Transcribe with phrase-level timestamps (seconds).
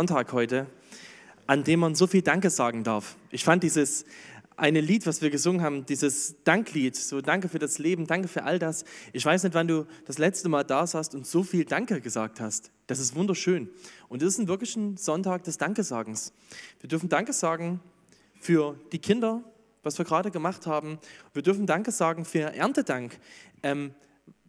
[0.00, 0.68] Sonntag heute,
[1.46, 3.14] an dem man so viel Danke sagen darf.
[3.30, 4.06] Ich fand dieses
[4.56, 8.44] eine Lied, was wir gesungen haben, dieses Danklied, so Danke für das Leben, Danke für
[8.44, 8.86] all das.
[9.12, 12.40] Ich weiß nicht, wann du das letzte Mal da saßt und so viel Danke gesagt
[12.40, 12.70] hast.
[12.86, 13.68] Das ist wunderschön.
[14.08, 16.32] Und es ist ein Sonntag des Dankesagens.
[16.80, 17.78] Wir dürfen Danke sagen
[18.40, 19.44] für die Kinder,
[19.82, 21.00] was wir gerade gemacht haben.
[21.34, 23.18] Wir dürfen Danke sagen für Erntedank.
[23.62, 23.94] Ähm,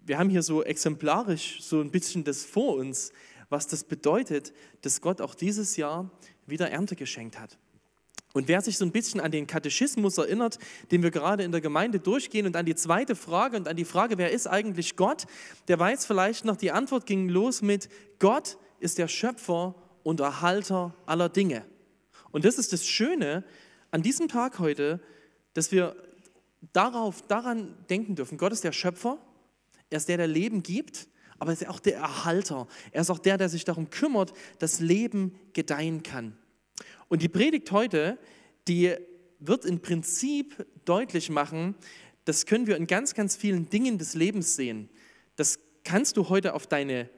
[0.05, 3.11] wir haben hier so exemplarisch so ein bisschen das vor uns
[3.53, 6.09] was das bedeutet, dass Gott auch dieses Jahr
[6.45, 7.57] wieder Ernte geschenkt hat.
[8.33, 10.57] Und wer sich so ein bisschen an den Katechismus erinnert,
[10.91, 13.85] den wir gerade in der Gemeinde durchgehen und an die zweite Frage und an die
[13.85, 15.27] Frage, wer ist eigentlich Gott,
[15.67, 20.95] der weiß vielleicht noch, die Antwort ging los mit, Gott ist der Schöpfer und Erhalter
[21.05, 21.63] aller Dinge.
[22.31, 23.43] Und das ist das Schöne
[23.91, 24.99] an diesem Tag heute,
[25.53, 25.95] dass wir
[26.73, 28.39] darauf, daran denken dürfen.
[28.39, 29.19] Gott ist der Schöpfer,
[29.91, 31.07] er ist der, der Leben gibt
[31.39, 32.67] aber er ist auch der Erhalter.
[32.91, 36.37] Er ist auch der, der sich darum kümmert, dass Leben gedeihen kann.
[37.07, 38.17] Und die Predigt heute,
[38.67, 38.95] die
[39.39, 41.75] wird im Prinzip deutlich machen,
[42.25, 44.89] das können wir in ganz, ganz vielen Dingen des Lebens sehen.
[45.35, 47.09] Das kannst du heute auf deine,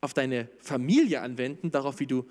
[0.00, 2.26] auf deine Familie anwenden, darauf, wie du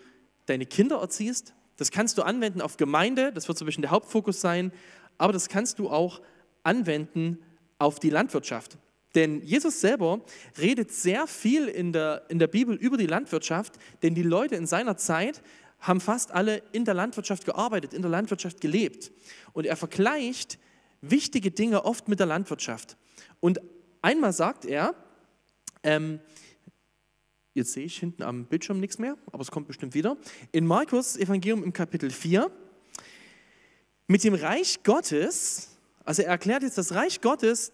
[0.46, 1.54] deine Kinder erziehst.
[1.78, 4.72] Das kannst du anwenden auf Gemeinde, das wird so ein bisschen der Hauptfokus sein,
[5.18, 6.22] aber das kannst du auch
[6.64, 7.40] anwenden
[7.80, 8.78] auf die Landwirtschaft.
[9.16, 10.22] Denn Jesus selber
[10.58, 13.74] redet sehr viel in der, in der Bibel über die Landwirtschaft,
[14.04, 15.42] denn die Leute in seiner Zeit
[15.80, 19.12] haben fast alle in der Landwirtschaft gearbeitet, in der Landwirtschaft gelebt.
[19.54, 20.60] Und er vergleicht
[21.02, 22.98] wichtige Dinge oft mit der Landwirtschaft.
[23.40, 23.60] Und
[24.02, 24.96] einmal sagt er,
[25.84, 26.20] ähm,
[27.54, 30.18] jetzt sehe ich hinten am Bildschirm nichts mehr, aber es kommt bestimmt wieder,
[30.52, 32.50] in Markus Evangelium im Kapitel 4,
[34.08, 35.70] mit dem Reich Gottes,
[36.04, 37.72] also er erklärt jetzt das Reich Gottes,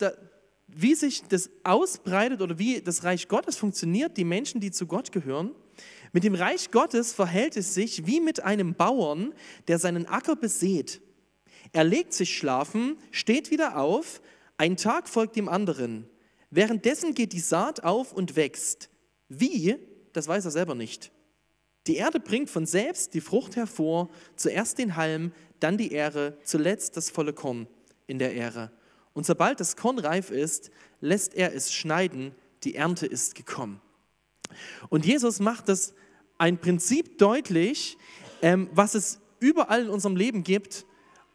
[0.82, 5.12] wie sich das ausbreitet oder wie das Reich Gottes funktioniert, die Menschen, die zu Gott
[5.12, 5.56] gehören.
[6.14, 9.34] Mit dem Reich Gottes verhält es sich wie mit einem Bauern,
[9.68, 11.02] der seinen Acker besät.
[11.74, 14.22] Er legt sich schlafen, steht wieder auf,
[14.58, 16.08] ein Tag folgt dem anderen.
[16.50, 18.90] Währenddessen geht die Saat auf und wächst.
[19.30, 19.76] Wie,
[20.14, 21.12] das weiß er selber nicht.
[21.88, 26.98] Die Erde bringt von selbst die Frucht hervor, zuerst den Halm, dann die Ähre, zuletzt
[26.98, 27.68] das volle Korn
[28.08, 28.72] in der Ähre.
[29.18, 30.70] Und sobald das Korn reif ist,
[31.02, 33.82] lässt er es schneiden, die Ernte ist gekommen.
[34.90, 35.96] Und Jesus macht das
[36.38, 37.98] ein Prinzip deutlich,
[38.44, 40.86] ähm, was es überall in unserem Leben gibt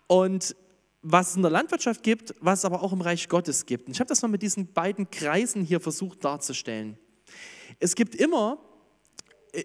[0.06, 0.54] und
[1.02, 3.88] was es in der Landwirtschaft gibt, was es aber auch im Reich Gottes gibt.
[3.88, 6.96] Und ich habe das mal mit diesen beiden Kreisen hier versucht darzustellen.
[7.80, 8.58] Es gibt immer,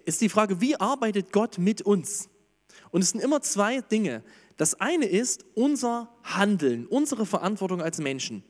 [0.05, 2.29] ist die Frage, wie arbeitet Gott mit uns?
[2.89, 4.23] Und es sind immer zwei Dinge.
[4.57, 8.43] Das eine ist unser Handeln, unsere Verantwortung als Menschen.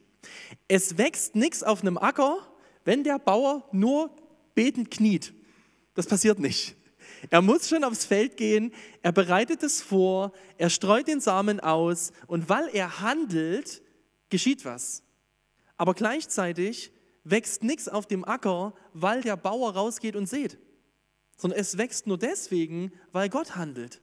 [0.67, 2.39] Es wächst nichts auf einem Acker,
[2.85, 4.15] wenn der Bauer nur
[4.55, 5.33] betend kniet.
[5.93, 6.75] Das passiert nicht.
[7.29, 12.11] Er muss schon aufs Feld gehen, er bereitet es vor, er streut den Samen aus
[12.27, 13.81] und weil er handelt,
[14.29, 15.03] geschieht was.
[15.77, 16.91] Aber gleichzeitig
[17.23, 20.57] wächst nichts auf dem Acker, weil der Bauer rausgeht und sät,
[21.37, 24.01] sondern es wächst nur deswegen, weil Gott handelt.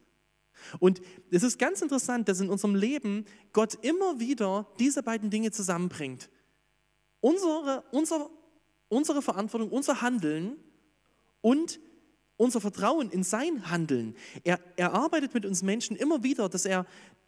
[0.78, 5.50] Und es ist ganz interessant, dass in unserem Leben Gott immer wieder diese beiden Dinge
[5.50, 6.30] zusammenbringt.
[7.20, 8.30] Unsere, unser,
[8.88, 10.56] unsere Verantwortung, unser Handeln
[11.40, 11.80] und
[12.36, 14.16] unser Vertrauen in sein Handeln.
[14.42, 16.86] Er, er arbeitet mit uns Menschen immer wieder, dass er,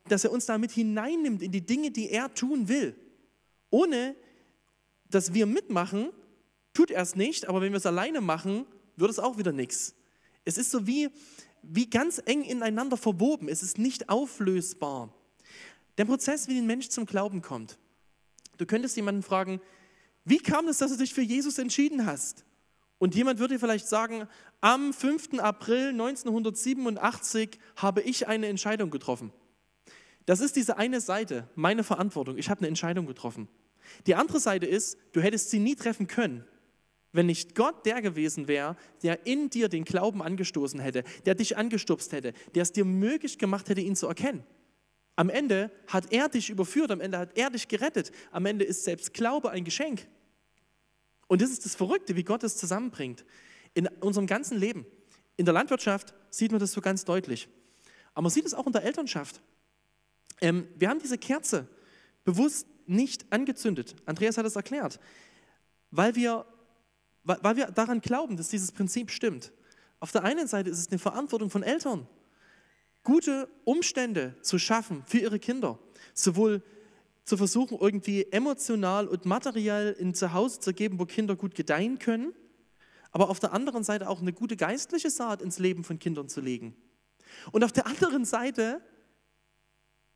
[0.08, 2.94] dass er uns damit hineinnimmt in die Dinge, die er tun will.
[3.70, 4.16] Ohne
[5.10, 6.10] dass wir mitmachen,
[6.74, 8.66] tut er es nicht, aber wenn wir es alleine machen,
[8.96, 9.94] wird es auch wieder nichts.
[10.44, 11.08] Es ist so wie,
[11.68, 13.48] wie ganz eng ineinander verwoben.
[13.48, 15.12] Es ist nicht auflösbar.
[15.98, 17.78] Der Prozess, wie ein Mensch zum Glauben kommt.
[18.58, 19.60] Du könntest jemanden fragen,
[20.24, 22.44] wie kam es, dass du dich für Jesus entschieden hast?
[22.98, 24.26] Und jemand würde vielleicht sagen,
[24.60, 25.38] am 5.
[25.38, 29.32] April 1987 habe ich eine Entscheidung getroffen.
[30.24, 32.38] Das ist diese eine Seite, meine Verantwortung.
[32.38, 33.48] Ich habe eine Entscheidung getroffen.
[34.06, 36.44] Die andere Seite ist, du hättest sie nie treffen können
[37.12, 41.56] wenn nicht Gott der gewesen wäre, der in dir den Glauben angestoßen hätte, der dich
[41.56, 44.44] angestupst hätte, der es dir möglich gemacht hätte, ihn zu erkennen.
[45.16, 48.84] Am Ende hat er dich überführt, am Ende hat er dich gerettet, am Ende ist
[48.84, 50.06] selbst Glaube ein Geschenk.
[51.26, 53.24] Und das ist das Verrückte, wie Gott es zusammenbringt.
[53.74, 54.86] In unserem ganzen Leben.
[55.36, 57.48] In der Landwirtschaft sieht man das so ganz deutlich.
[58.14, 59.42] Aber man sieht es auch in der Elternschaft.
[60.40, 61.66] Ähm, wir haben diese Kerze
[62.24, 63.96] bewusst nicht angezündet.
[64.06, 65.00] Andreas hat es erklärt.
[65.90, 66.46] Weil wir
[67.26, 69.52] weil wir daran glauben, dass dieses Prinzip stimmt.
[69.98, 72.06] Auf der einen Seite ist es eine Verantwortung von Eltern,
[73.02, 75.78] gute Umstände zu schaffen für ihre Kinder,
[76.14, 76.62] sowohl
[77.24, 82.32] zu versuchen, irgendwie emotional und materiell ein Zuhause zu geben, wo Kinder gut gedeihen können,
[83.10, 86.40] aber auf der anderen Seite auch eine gute geistliche Saat ins Leben von Kindern zu
[86.40, 86.76] legen.
[87.50, 88.80] Und auf der anderen Seite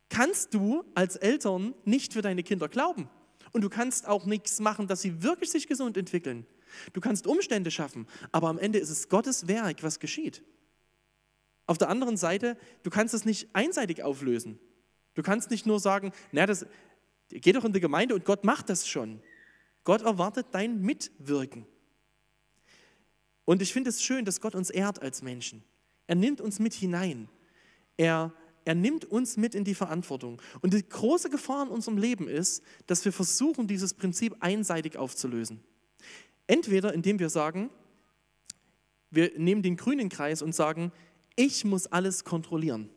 [0.09, 3.09] kannst du als Eltern nicht für deine Kinder glauben.
[3.51, 6.45] Und du kannst auch nichts machen, dass sie wirklich sich gesund entwickeln.
[6.93, 10.43] Du kannst Umstände schaffen, aber am Ende ist es Gottes Werk, was geschieht.
[11.67, 14.59] Auf der anderen Seite, du kannst es nicht einseitig auflösen.
[15.13, 16.65] Du kannst nicht nur sagen, na, das
[17.29, 19.21] geht doch in die Gemeinde und Gott macht das schon.
[19.83, 21.65] Gott erwartet dein Mitwirken.
[23.45, 25.63] Und ich finde es schön, dass Gott uns ehrt als Menschen.
[26.07, 27.29] Er nimmt uns mit hinein.
[27.97, 28.33] Er,
[28.65, 30.41] er nimmt uns mit in die Verantwortung.
[30.61, 35.63] Und die große Gefahr in unserem Leben ist, dass wir versuchen, dieses Prinzip einseitig aufzulösen.
[36.47, 37.69] Entweder indem wir sagen,
[39.09, 40.91] wir nehmen den grünen Kreis und sagen,
[41.35, 42.89] ich muss alles kontrollieren.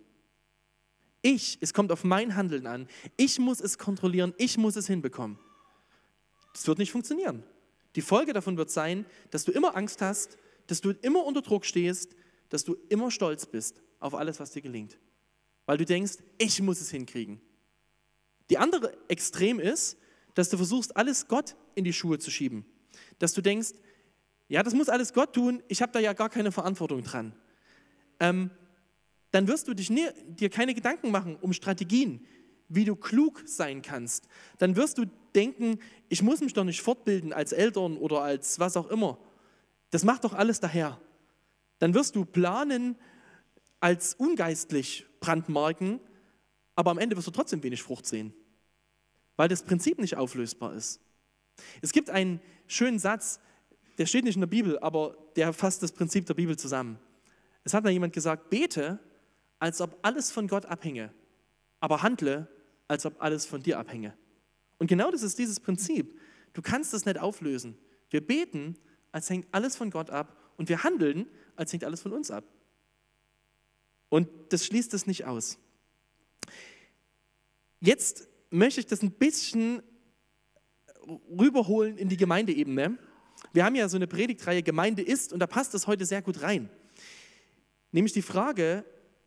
[1.23, 2.87] Ich, es kommt auf mein Handeln an.
[3.17, 5.39] Ich muss es kontrollieren, ich muss es hinbekommen.
[6.53, 7.43] Das wird nicht funktionieren.
[7.97, 10.37] Die Folge davon wird sein, dass du immer Angst hast,
[10.67, 12.15] dass du immer unter Druck stehst,
[12.49, 14.99] dass du immer stolz bist auf alles, was dir gelingt.
[15.67, 17.41] Weil du denkst, ich muss es hinkriegen.
[18.51, 19.97] Die andere Extrem ist,
[20.35, 22.67] dass du versuchst, alles Gott in die Schuhe zu schieben.
[23.19, 23.71] Dass du denkst,
[24.49, 27.35] ja, das muss alles Gott tun, ich habe da ja gar keine Verantwortung dran.
[28.21, 28.51] Ähm,
[29.31, 32.25] dann wirst du dich nie, dir keine Gedanken machen um Strategien,
[32.69, 34.29] wie du klug sein kannst.
[34.59, 38.77] Dann wirst du denken, ich muss mich doch nicht fortbilden als Eltern oder als was
[38.77, 39.19] auch immer.
[39.91, 41.01] Das macht doch alles daher.
[41.79, 42.97] Dann wirst du planen
[43.81, 46.01] als ungeistlich brandmarken,
[46.77, 48.35] aber am Ende wirst du trotzdem wenig Frucht sehen,
[49.37, 51.01] weil das Prinzip nicht auflösbar ist.
[51.81, 53.41] Es gibt einen schönen Satz,
[53.97, 56.99] der steht nicht in der Bibel, aber der fasst das Prinzip der Bibel zusammen.
[57.63, 58.99] Es hat mal jemand gesagt, bete,
[59.59, 61.11] als ob alles von Gott abhänge,
[61.81, 62.49] aber handle,
[62.87, 64.13] als ob alles von dir abhänge.
[64.79, 66.21] Und genau das ist dieses Prinzip.
[66.53, 67.79] Du kannst das nicht auflösen.
[68.11, 68.77] Wir beten,
[69.13, 72.45] als hängt alles von Gott ab und wir handeln, als hängt alles von uns ab.
[74.15, 75.59] Und das schließt es nicht aus.
[77.81, 79.83] Jetzt möchte ich das ein bisschen
[81.37, 82.97] rüberholen in die Gemeindeebene.
[83.53, 86.43] Wir haben ja so eine Predigtreihe Gemeinde ist und da passt das heute sehr gut
[86.43, 86.71] rein.
[87.91, 88.85] Nämlich die Frage,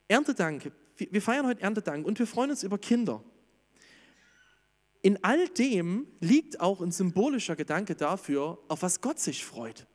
[0.08, 0.72] Erntedank.
[0.96, 3.22] Wir feiern heute Erntedank und wir freuen uns über Kinder.
[5.02, 9.86] In all dem liegt auch ein symbolischer Gedanke dafür, auf was Gott sich freut.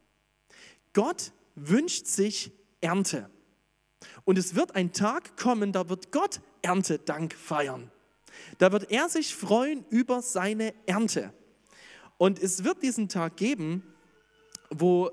[0.93, 2.53] Gott wünscht sich
[2.83, 3.31] Ernte.
[4.25, 7.91] Und es wird ein Tag kommen, da wird Gott Erntedank feiern.
[8.59, 11.33] Da wird er sich freuen über seine Ernte.
[12.19, 13.83] Und es wird diesen Tag geben,
[14.71, 15.11] wo,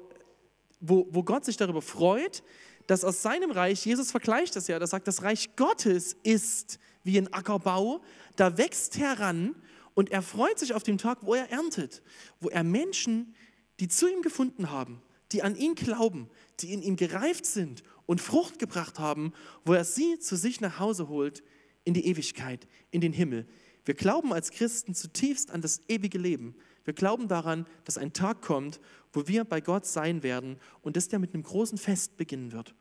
[0.79, 2.43] wo, wo Gott sich darüber freut,
[2.87, 7.17] dass aus seinem Reich, Jesus vergleicht das ja, der sagt, das Reich Gottes ist wie
[7.17, 8.01] ein Ackerbau,
[8.35, 9.55] da wächst heran
[9.93, 12.01] und er freut sich auf den Tag, wo er erntet,
[12.39, 13.35] wo er Menschen,
[13.79, 15.01] die zu ihm gefunden haben,
[15.31, 16.29] die an ihn glauben,
[16.61, 19.33] die in ihm gereift sind und Frucht gebracht haben,
[19.65, 21.43] wo er sie zu sich nach Hause holt
[21.83, 23.47] in die Ewigkeit, in den Himmel.
[23.85, 26.55] Wir glauben als Christen zutiefst an das ewige Leben.
[26.83, 28.79] Wir glauben daran, dass ein Tag kommt,
[29.13, 32.75] wo wir bei Gott sein werden und dass der mit einem großen Fest beginnen wird.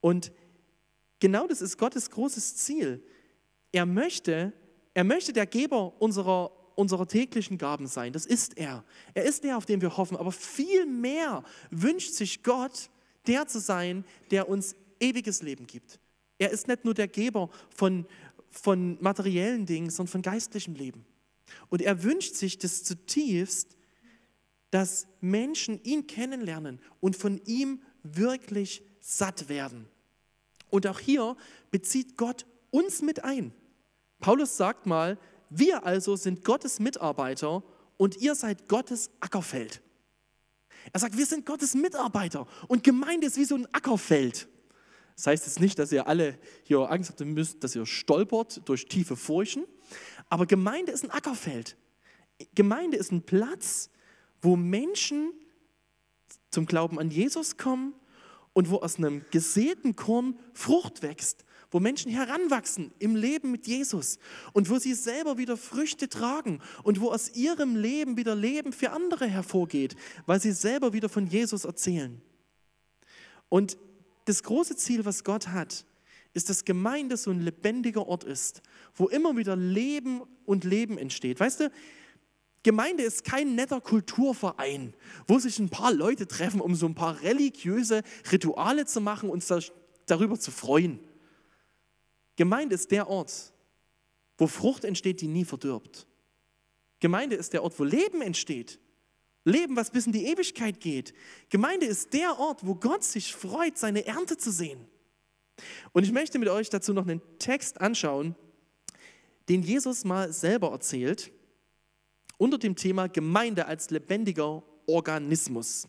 [0.00, 0.32] Und
[1.20, 3.04] genau das ist Gottes großes Ziel.
[3.72, 4.52] Er möchte,
[4.94, 8.12] er möchte der Geber unserer, unserer täglichen Gaben sein.
[8.12, 8.84] Das ist er.
[9.12, 10.16] Er ist der, auf den wir hoffen.
[10.16, 12.88] Aber viel mehr wünscht sich Gott,
[13.26, 15.98] der zu sein, der uns ewiges Leben gibt.
[16.38, 18.06] Er ist nicht nur der Geber von,
[18.50, 21.04] von materiellen Dingen, sondern von geistlichem Leben.
[21.68, 23.76] Und er wünscht sich das zutiefst,
[24.70, 29.88] dass Menschen ihn kennenlernen und von ihm wirklich satt werden.
[30.70, 31.36] Und auch hier
[31.72, 33.52] bezieht Gott uns mit ein.
[34.20, 35.18] Paulus sagt mal,
[35.50, 37.62] wir also sind Gottes Mitarbeiter
[37.96, 39.82] und ihr seid Gottes Ackerfeld.
[40.92, 44.48] Er sagt, wir sind Gottes Mitarbeiter und Gemeinde ist wie so ein Ackerfeld.
[45.16, 48.86] Das heißt jetzt nicht, dass ihr alle hier Angst habt müsst, dass ihr stolpert durch
[48.86, 49.64] tiefe Furchen,
[50.28, 51.76] aber Gemeinde ist ein Ackerfeld.
[52.54, 53.90] Gemeinde ist ein Platz,
[54.40, 55.32] wo Menschen
[56.50, 57.94] zum Glauben an Jesus kommen
[58.52, 64.18] und wo aus einem gesäten Korn Frucht wächst, wo Menschen heranwachsen im Leben mit Jesus
[64.52, 68.90] und wo sie selber wieder Früchte tragen und wo aus ihrem Leben wieder Leben für
[68.90, 69.96] andere hervorgeht,
[70.26, 72.20] weil sie selber wieder von Jesus erzählen.
[73.48, 73.78] Und
[74.24, 75.84] das große Ziel, was Gott hat,
[76.34, 78.62] ist, dass Gemeinde so ein lebendiger Ort ist,
[78.94, 81.40] wo immer wieder Leben und Leben entsteht.
[81.40, 81.70] Weißt du,
[82.62, 84.94] Gemeinde ist kein netter Kulturverein,
[85.26, 89.44] wo sich ein paar Leute treffen, um so ein paar religiöse Rituale zu machen und
[90.06, 90.98] darüber zu freuen.
[92.38, 93.52] Gemeinde ist der Ort,
[94.38, 96.06] wo Frucht entsteht, die nie verdirbt.
[97.00, 98.78] Gemeinde ist der Ort, wo Leben entsteht.
[99.42, 101.14] Leben, was bis in die Ewigkeit geht.
[101.50, 104.86] Gemeinde ist der Ort, wo Gott sich freut, seine Ernte zu sehen.
[105.92, 108.36] Und ich möchte mit euch dazu noch einen Text anschauen,
[109.48, 111.32] den Jesus mal selber erzählt,
[112.36, 115.88] unter dem Thema Gemeinde als lebendiger Organismus.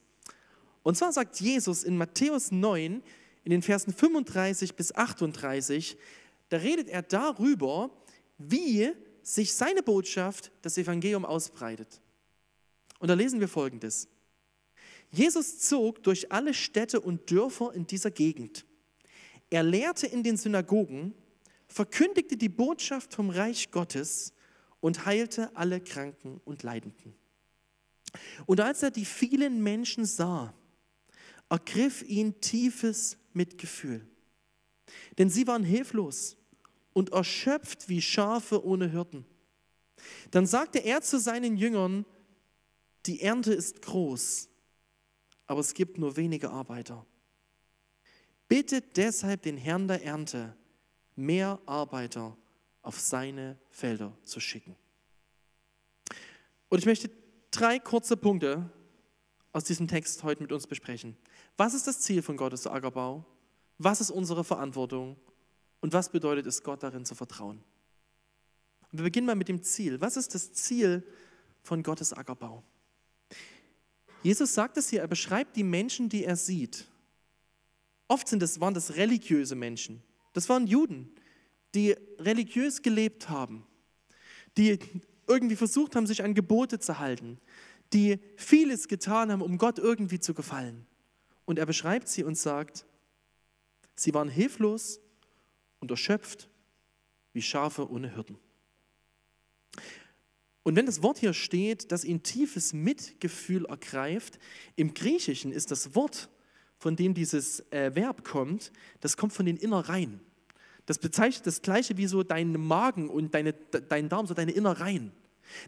[0.81, 3.03] Und zwar sagt Jesus in Matthäus 9,
[3.43, 5.95] in den Versen 35 bis 38,
[6.49, 7.91] da redet er darüber,
[8.37, 8.91] wie
[9.21, 12.01] sich seine Botschaft, das Evangelium, ausbreitet.
[12.99, 14.07] Und da lesen wir folgendes.
[15.11, 18.65] Jesus zog durch alle Städte und Dörfer in dieser Gegend.
[19.49, 21.13] Er lehrte in den Synagogen,
[21.67, 24.33] verkündigte die Botschaft vom Reich Gottes
[24.79, 27.15] und heilte alle Kranken und Leidenden.
[28.45, 30.53] Und als er die vielen Menschen sah,
[31.49, 34.07] ergriff ihn tiefes Mitgefühl.
[35.17, 36.37] Denn sie waren hilflos
[36.99, 39.25] und erschöpft wie Schafe ohne Hirten.
[40.31, 42.05] Dann sagte er zu seinen Jüngern,
[43.05, 44.49] die Ernte ist groß,
[45.47, 47.05] aber es gibt nur wenige Arbeiter.
[48.49, 50.57] Bittet deshalb den Herrn der Ernte,
[51.15, 52.35] mehr Arbeiter
[52.81, 54.75] auf seine Felder zu schicken.
[56.67, 57.09] Und ich möchte
[57.49, 58.69] drei kurze Punkte
[59.53, 61.15] aus diesem Text heute mit uns besprechen.
[61.55, 63.25] Was ist das Ziel von Gottes Ackerbau?
[63.77, 65.15] Was ist unsere Verantwortung?
[65.81, 67.63] Und was bedeutet es, Gott darin zu vertrauen?
[68.91, 70.01] Und wir beginnen mal mit dem Ziel.
[70.01, 71.03] Was ist das Ziel
[71.61, 72.63] von Gottes Ackerbau?
[74.23, 76.85] Jesus sagt es hier, er beschreibt die Menschen, die er sieht.
[78.07, 80.03] Oft sind das, waren das religiöse Menschen.
[80.33, 81.11] Das waren Juden,
[81.75, 83.65] die religiös gelebt haben,
[84.57, 84.79] die
[85.27, 87.39] irgendwie versucht haben, sich an Gebote zu halten,
[87.93, 90.85] die vieles getan haben, um Gott irgendwie zu gefallen.
[91.45, 92.85] Und er beschreibt sie und sagt,
[93.95, 94.99] sie waren hilflos
[95.79, 96.49] und erschöpft
[97.33, 98.37] wie Schafe ohne Hirten.
[100.63, 104.39] Und wenn das Wort hier steht, dass ihn tiefes Mitgefühl ergreift,
[104.75, 106.29] im Griechischen ist das Wort,
[106.77, 110.21] von dem dieses äh, Verb kommt, das kommt von den Innereien.
[110.85, 115.11] Das bezeichnet das gleiche wie so deinen Magen und deine, deinen Darm, so deine Innereien.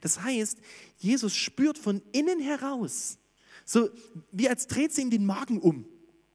[0.01, 0.59] Das heißt,
[0.97, 3.17] Jesus spürt von innen heraus,
[3.65, 3.89] so
[4.31, 5.85] wie als dreht sie ihm den Magen um.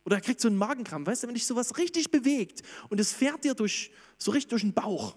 [0.06, 1.04] Oder er kriegt so einen Magenkram.
[1.04, 4.62] Weißt du, wenn dich sowas richtig bewegt und es fährt dir durch, so richtig durch
[4.62, 5.16] den Bauch.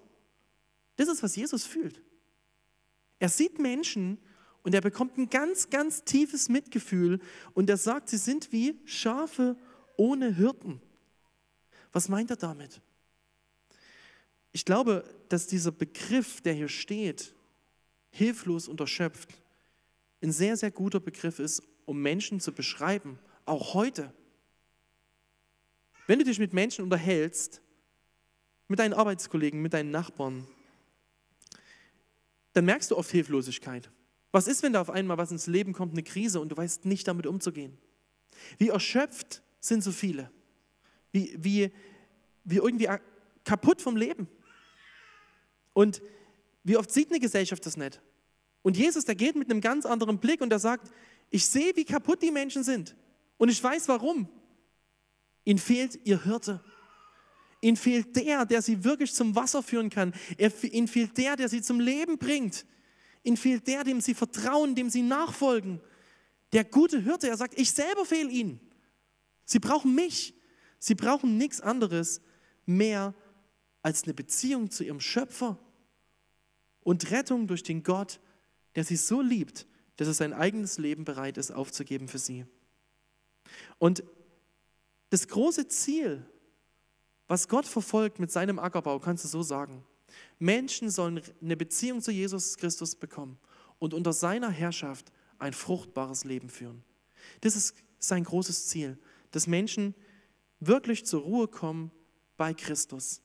[0.95, 2.01] Das ist, was Jesus fühlt.
[3.19, 4.17] Er sieht Menschen
[4.63, 7.19] und er bekommt ein ganz, ganz tiefes Mitgefühl
[7.53, 9.55] und er sagt, sie sind wie Schafe
[9.95, 10.81] ohne Hirten.
[11.91, 12.81] Was meint er damit?
[14.53, 17.35] Ich glaube, dass dieser Begriff, der hier steht,
[18.09, 19.29] hilflos und erschöpft,
[20.23, 24.11] ein sehr, sehr guter Begriff ist, um Menschen zu beschreiben, auch heute.
[26.09, 27.61] Wenn du dich mit Menschen unterhältst,
[28.67, 30.47] mit deinen Arbeitskollegen, mit deinen Nachbarn,
[32.53, 33.91] dann merkst du oft Hilflosigkeit.
[34.31, 36.85] Was ist, wenn da auf einmal was ins Leben kommt, eine Krise und du weißt
[36.85, 37.77] nicht damit umzugehen?
[38.57, 40.31] Wie erschöpft sind so viele?
[41.11, 41.71] Wie, wie,
[42.43, 42.89] wie irgendwie
[43.43, 44.27] kaputt vom Leben?
[45.73, 46.01] Und
[46.63, 48.01] wie oft sieht eine Gesellschaft das nicht?
[48.63, 50.89] Und Jesus, der geht mit einem ganz anderen Blick und er sagt,
[51.29, 52.95] ich sehe, wie kaputt die Menschen sind.
[53.37, 54.27] Und ich weiß warum.
[55.49, 56.63] Ihnen fehlt ihr Hirte.
[57.59, 60.13] Ihnen fehlt der, der sie wirklich zum Wasser führen kann.
[60.61, 62.67] ihnen fehlt der, der sie zum Leben bringt.
[63.23, 65.81] Ihnen fehlt der, dem sie vertrauen, dem sie nachfolgen.
[66.53, 68.59] Der gute Hirte, er sagt, ich selber fehle ihnen.
[69.43, 70.35] Sie brauchen mich.
[70.77, 72.21] Sie brauchen nichts anderes
[72.67, 73.15] mehr
[73.81, 75.57] als eine Beziehung zu ihrem Schöpfer
[76.81, 78.19] und Rettung durch den Gott,
[78.75, 79.65] der sie so liebt,
[79.95, 82.45] dass er sein eigenes Leben bereit ist aufzugeben für sie.
[83.79, 84.03] Und
[85.09, 86.25] das große Ziel,
[87.27, 89.83] was Gott verfolgt mit seinem Ackerbau, kannst du so sagen.
[90.39, 93.37] Menschen sollen eine Beziehung zu Jesus Christus bekommen
[93.77, 96.83] und unter seiner Herrschaft ein fruchtbares Leben führen.
[97.41, 98.97] Das ist sein großes Ziel,
[99.31, 99.93] dass Menschen
[100.59, 101.91] wirklich zur Ruhe kommen
[102.37, 103.21] bei Christus.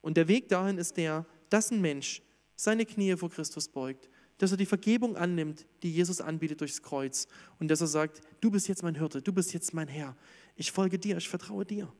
[0.00, 2.22] Und der Weg dahin ist der, dass ein Mensch
[2.54, 4.08] seine Knie vor Christus beugt,
[4.38, 7.26] dass er die Vergebung annimmt, die Jesus anbietet durchs Kreuz
[7.58, 10.16] und dass er sagt, du bist jetzt mein Hirte, du bist jetzt mein Herr,
[10.56, 11.92] ich folge dir, ich vertraue dir.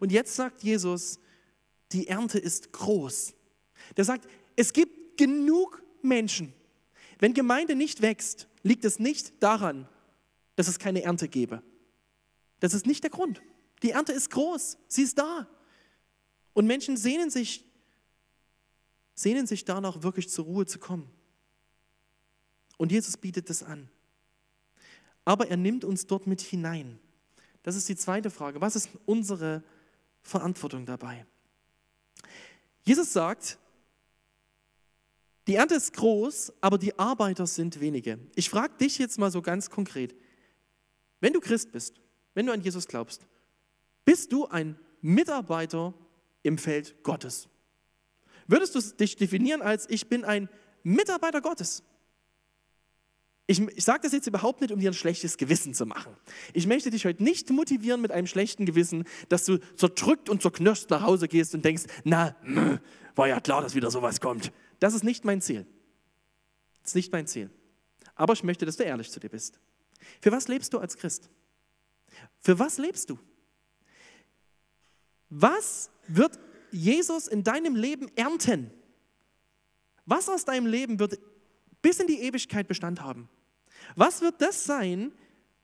[0.00, 1.18] Und jetzt sagt Jesus,
[1.92, 3.34] die Ernte ist groß.
[3.96, 6.52] Der sagt, es gibt genug Menschen.
[7.18, 9.88] Wenn Gemeinde nicht wächst, liegt es nicht daran,
[10.56, 11.62] dass es keine Ernte gäbe.
[12.58, 13.40] Das ist nicht der Grund.
[13.82, 15.48] Die Ernte ist groß, sie ist da.
[16.52, 17.64] Und Menschen sehnen sich,
[19.14, 21.10] sehnen sich danach, wirklich zur Ruhe zu kommen.
[22.76, 23.88] Und Jesus bietet das an.
[25.30, 26.98] Aber er nimmt uns dort mit hinein.
[27.62, 28.60] Das ist die zweite Frage.
[28.60, 29.62] Was ist unsere
[30.22, 31.24] Verantwortung dabei?
[32.82, 33.56] Jesus sagt,
[35.46, 38.18] Die Ernte ist groß, aber die Arbeiter sind wenige.
[38.34, 40.16] Ich frage dich jetzt mal so ganz konkret.
[41.20, 42.00] Wenn du Christ bist,
[42.34, 43.24] wenn du an Jesus glaubst,
[44.04, 45.94] bist du ein Mitarbeiter
[46.42, 47.48] im Feld Gottes?
[48.48, 50.48] Würdest du dich definieren als ich bin ein
[50.82, 51.84] Mitarbeiter Gottes?
[53.50, 56.16] Ich, ich sage das jetzt überhaupt nicht, um dir ein schlechtes Gewissen zu machen.
[56.52, 60.88] Ich möchte dich heute nicht motivieren mit einem schlechten Gewissen, dass du zerdrückt und zerknirscht
[60.88, 62.36] nach Hause gehst und denkst, na,
[63.16, 64.52] war ja klar, dass wieder sowas kommt.
[64.78, 65.66] Das ist nicht mein Ziel.
[66.82, 67.50] Das ist nicht mein Ziel.
[68.14, 69.58] Aber ich möchte, dass du ehrlich zu dir bist.
[70.20, 71.28] Für was lebst du als Christ?
[72.38, 73.18] Für was lebst du?
[75.28, 76.38] Was wird
[76.70, 78.70] Jesus in deinem Leben ernten?
[80.06, 81.18] Was aus deinem Leben wird
[81.82, 83.28] bis in die Ewigkeit Bestand haben?
[83.96, 85.12] Was wird das sein,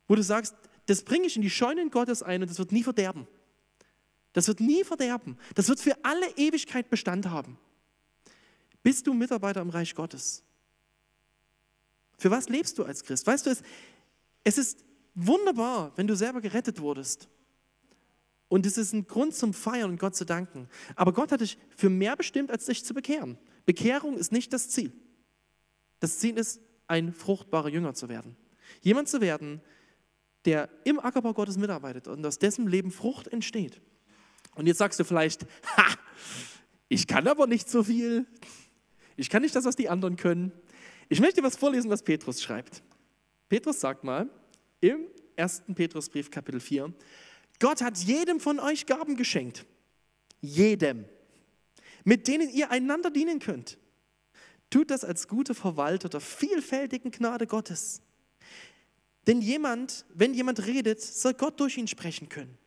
[0.08, 0.54] wo du sagst,
[0.86, 3.26] das bringe ich in die Scheunen Gottes ein und das wird nie verderben?
[4.32, 5.38] Das wird nie verderben.
[5.54, 7.58] Das wird für alle Ewigkeit Bestand haben.
[8.82, 10.44] Bist du Mitarbeiter im Reich Gottes?
[12.18, 13.26] Für was lebst du als Christ?
[13.26, 13.62] Weißt du, es,
[14.44, 17.28] es ist wunderbar, wenn du selber gerettet wurdest.
[18.48, 20.68] Und es ist ein Grund zum Feiern und Gott zu danken.
[20.94, 23.38] Aber Gott hat dich für mehr bestimmt, als dich zu bekehren.
[23.64, 24.92] Bekehrung ist nicht das Ziel.
[25.98, 28.36] Das Ziel ist, ein fruchtbarer Jünger zu werden.
[28.82, 29.60] Jemand zu werden,
[30.44, 33.80] der im Ackerbau Gottes mitarbeitet und aus dessen Leben Frucht entsteht.
[34.54, 35.44] Und jetzt sagst du vielleicht,
[35.76, 35.94] ha,
[36.88, 38.26] ich kann aber nicht so viel.
[39.16, 40.52] Ich kann nicht das, was die anderen können.
[41.08, 42.82] Ich möchte was vorlesen, was Petrus schreibt.
[43.48, 44.28] Petrus sagt mal
[44.80, 45.64] im 1.
[45.74, 46.92] Petrusbrief Kapitel 4,
[47.58, 49.64] Gott hat jedem von euch Gaben geschenkt.
[50.40, 51.06] Jedem.
[52.04, 53.78] Mit denen ihr einander dienen könnt.
[54.70, 58.02] Tut das als gute Verwalter der vielfältigen Gnade Gottes.
[59.26, 62.58] Denn jemand, wenn jemand redet, soll Gott durch ihn sprechen können.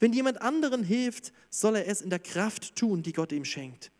[0.00, 3.90] Wenn jemand anderen hilft, soll er es in der Kraft tun, die Gott ihm schenkt.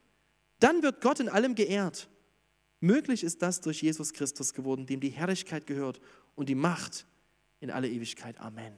[0.60, 2.08] Dann wird Gott in allem geehrt.
[2.80, 6.00] Möglich ist das durch Jesus Christus geworden, dem die Herrlichkeit gehört
[6.34, 7.06] und die Macht
[7.60, 8.38] in alle Ewigkeit.
[8.40, 8.76] Amen.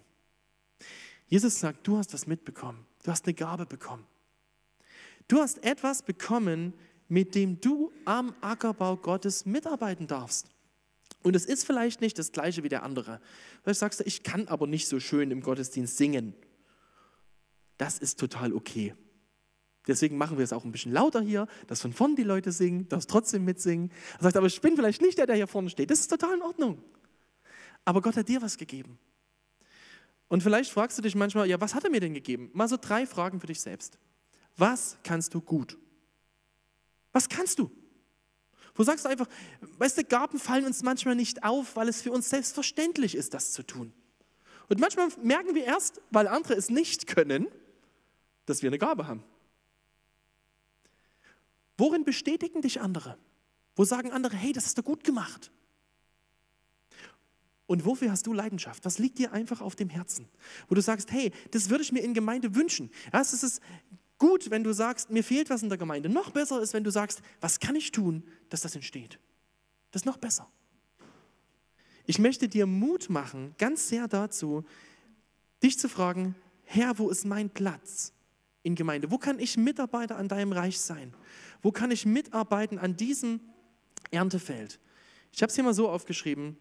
[1.28, 2.86] Jesus sagt, du hast was mitbekommen.
[3.02, 4.06] Du hast eine Gabe bekommen.
[5.28, 6.72] Du hast etwas bekommen,
[7.08, 10.48] mit dem du am Ackerbau Gottes mitarbeiten darfst.
[11.22, 13.20] Und es ist vielleicht nicht das gleiche wie der andere.
[13.62, 16.34] Vielleicht sagst du, ich kann aber nicht so schön im Gottesdienst singen.
[17.78, 18.94] Das ist total okay.
[19.86, 22.88] Deswegen machen wir es auch ein bisschen lauter hier, dass von vorn die Leute singen,
[22.88, 23.92] darfst trotzdem mitsingen.
[24.18, 25.90] Er sagt, aber ich bin vielleicht nicht der, der hier vorne steht.
[25.90, 26.82] Das ist total in Ordnung.
[27.84, 28.98] Aber Gott hat dir was gegeben.
[30.28, 32.50] Und vielleicht fragst du dich manchmal, ja, was hat er mir denn gegeben?
[32.52, 33.98] Mal so drei Fragen für dich selbst.
[34.56, 35.78] Was kannst du gut?
[37.16, 37.70] Was kannst du?
[38.74, 39.26] Wo sagst du einfach,
[39.78, 43.52] weißt du, Gaben fallen uns manchmal nicht auf, weil es für uns selbstverständlich ist, das
[43.52, 43.94] zu tun.
[44.68, 47.48] Und manchmal merken wir erst, weil andere es nicht können,
[48.44, 49.24] dass wir eine Gabe haben.
[51.78, 53.16] Worin bestätigen dich andere?
[53.76, 55.50] Wo sagen andere, hey, das hast du gut gemacht?
[57.66, 58.84] Und wofür hast du Leidenschaft?
[58.84, 60.28] Was liegt dir einfach auf dem Herzen?
[60.68, 62.90] Wo du sagst, hey, das würde ich mir in Gemeinde wünschen.
[63.10, 63.62] Ja, es ist
[64.18, 66.08] gut, wenn du sagst, mir fehlt was in der Gemeinde.
[66.08, 69.18] Noch besser ist, wenn du sagst, was kann ich tun, dass das entsteht.
[69.90, 70.50] Das ist noch besser.
[72.06, 74.64] Ich möchte dir Mut machen, ganz sehr dazu,
[75.62, 78.12] dich zu fragen, Herr, wo ist mein Platz
[78.62, 79.10] in Gemeinde?
[79.10, 81.14] Wo kann ich Mitarbeiter an deinem Reich sein?
[81.62, 83.40] Wo kann ich mitarbeiten an diesem
[84.10, 84.78] Erntefeld?
[85.32, 86.56] Ich habe es hier mal so aufgeschrieben.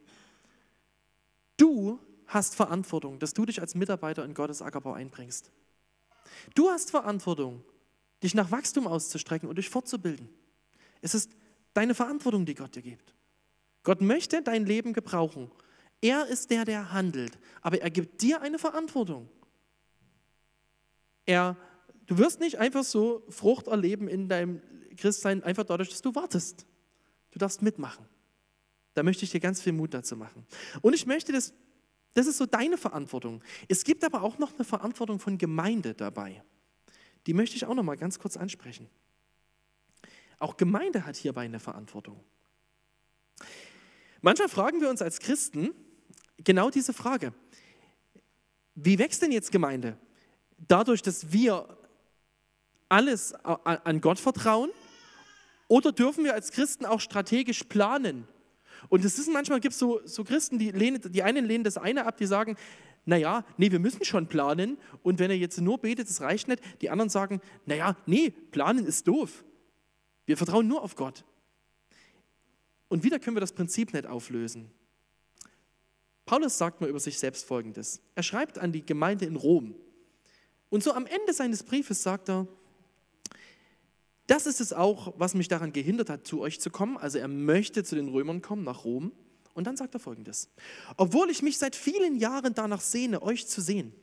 [1.58, 5.52] Du hast Verantwortung, dass du dich als Mitarbeiter in Gottes Ackerbau einbringst.
[6.54, 7.64] Du hast Verantwortung,
[8.24, 10.30] dich nach Wachstum auszustrecken und dich fortzubilden.
[11.02, 11.32] Es ist
[11.74, 13.14] deine Verantwortung, die Gott dir gibt.
[13.84, 15.52] Gott möchte dein Leben gebrauchen.
[16.02, 19.30] Er ist der, der handelt, aber er gibt dir eine Verantwortung.
[21.26, 21.58] Er,
[22.06, 24.62] du wirst nicht einfach so Frucht erleben in deinem
[24.98, 26.66] Christsein, einfach dadurch, dass du wartest.
[27.32, 28.06] Du darfst mitmachen.
[28.94, 30.46] Da möchte ich dir ganz viel Mut dazu machen.
[30.82, 31.54] Und ich möchte das
[32.16, 33.44] das ist so deine Verantwortung.
[33.68, 36.42] Es gibt aber auch noch eine Verantwortung von Gemeinde dabei.
[37.28, 38.90] Die möchte ich auch noch mal ganz kurz ansprechen.
[40.40, 42.24] Auch Gemeinde hat hierbei eine Verantwortung.
[44.22, 45.72] Manchmal fragen wir uns als Christen
[46.38, 47.34] genau diese Frage.
[48.76, 49.98] Wie wächst denn jetzt Gemeinde?
[50.58, 51.78] Dadurch, dass wir
[52.88, 54.70] alles an Gott vertrauen?
[55.68, 58.28] Oder dürfen wir als Christen auch strategisch planen
[58.90, 61.78] und es ist manchmal gibt es so, so Christen, die, lehnen, die einen lehnen das
[61.78, 62.58] eine ab, die sagen,
[63.06, 66.62] naja, nee, wir müssen schon planen und wenn er jetzt nur betet, das reicht nicht.
[66.82, 69.44] Die anderen sagen, naja, nee, planen ist doof.
[70.26, 71.24] Wir vertrauen nur auf Gott.
[72.88, 74.72] Und wieder können wir das Prinzip nicht auflösen.
[76.26, 78.02] Paulus sagt mal über sich selbst Folgendes.
[78.16, 79.76] Er schreibt an die Gemeinde in Rom.
[80.70, 82.48] Und so am Ende seines Briefes sagt er,
[84.28, 86.98] Das ist es auch, was mich daran gehindert hat, zu euch zu kommen.
[86.98, 89.12] Also er möchte zu den Römern kommen, nach Rom.
[89.54, 90.50] Und dann sagt er folgendes.
[90.98, 93.94] Obwohl ich mich seit vielen Jahren danach sehne, euch zu sehen,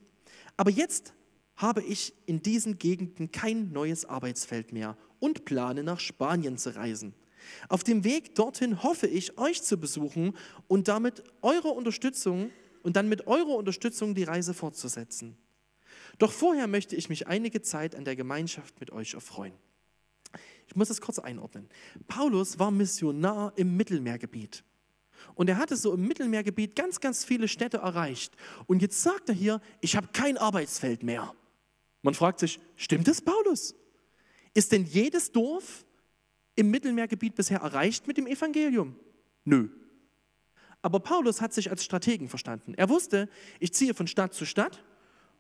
[0.57, 1.13] aber jetzt
[1.57, 7.15] habe ich in diesen Gegenden kein neues Arbeitsfeld mehr und plane nach Spanien zu reisen.
[7.69, 10.37] Auf dem Weg dorthin hoffe ich, euch zu besuchen
[10.69, 12.51] und damit eure Unterstützung
[12.83, 15.37] und dann mit eurer Unterstützung die Reise fortzusetzen.
[16.19, 19.55] Doch vorher möchte ich mich einige Zeit an der Gemeinschaft mit euch erfreuen.
[20.73, 21.69] Ich muss das kurz einordnen.
[22.09, 24.65] Paulus war Missionar im Mittelmeergebiet.
[25.35, 28.35] Und er hatte so im Mittelmeergebiet ganz, ganz viele Städte erreicht.
[28.67, 31.35] Und jetzt sagt er hier, ich habe kein Arbeitsfeld mehr.
[32.01, 33.75] Man fragt sich, stimmt es, Paulus?
[34.55, 35.85] Ist denn jedes Dorf
[36.55, 38.97] im Mittelmeergebiet bisher erreicht mit dem Evangelium?
[39.45, 39.69] Nö.
[40.81, 42.73] Aber Paulus hat sich als Strategen verstanden.
[42.79, 43.29] Er wusste,
[43.61, 44.83] ich ziehe von Stadt zu Stadt